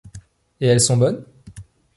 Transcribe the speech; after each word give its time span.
Et 0.59 0.65
elles 0.65 0.79
sont 0.79 0.97
bonnes? 0.97 1.23